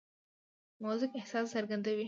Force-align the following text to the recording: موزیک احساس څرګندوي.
موزیک 0.83 1.11
احساس 1.19 1.45
څرګندوي. 1.55 1.99